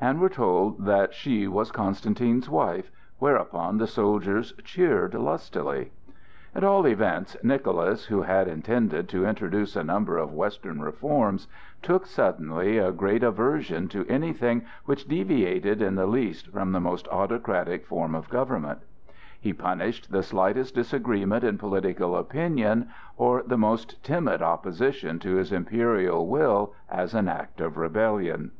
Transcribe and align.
and 0.00 0.18
were 0.22 0.30
told 0.30 0.86
that 0.86 1.12
she 1.12 1.46
was 1.46 1.70
Constantine's 1.70 2.48
wife, 2.48 2.90
whereupon 3.18 3.76
the 3.76 3.86
soldiers 3.86 4.54
cheered 4.64 5.12
lustily. 5.12 5.90
At 6.54 6.64
all 6.64 6.86
events, 6.88 7.36
Nicholas, 7.42 8.06
who 8.06 8.22
had 8.22 8.48
intended 8.48 9.06
to 9.10 9.26
introduce 9.26 9.76
a 9.76 9.84
number 9.84 10.16
of 10.16 10.32
Western 10.32 10.80
reforms, 10.80 11.46
took 11.82 12.06
suddenly 12.06 12.78
a 12.78 12.90
great 12.90 13.22
aversion 13.22 13.86
to 13.88 14.06
anything 14.06 14.62
which 14.86 15.06
deviated 15.06 15.82
in 15.82 15.94
the 15.94 16.06
least 16.06 16.46
from 16.48 16.72
the 16.72 16.80
most 16.80 17.06
autocratic 17.08 17.84
form 17.84 18.14
of 18.14 18.30
government; 18.30 18.78
he 19.38 19.52
punished 19.52 20.10
the 20.10 20.22
slightest 20.22 20.74
disagreement 20.74 21.44
in 21.44 21.58
political 21.58 22.16
opinion 22.16 22.88
or 23.18 23.42
the 23.42 23.58
most 23.58 24.02
timid 24.02 24.40
opposition 24.40 25.18
to 25.18 25.34
his 25.34 25.52
imperial 25.52 26.26
will 26.26 26.72
as 26.88 27.12
an 27.14 27.28
act 27.28 27.60
of 27.60 27.76
rebellion. 27.76 28.52